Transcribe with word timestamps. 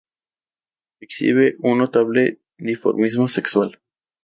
Exhibe 0.99 1.57
un 1.59 1.77
notable 1.77 2.39
dimorfismo 2.57 3.27
sexual. 3.27 3.79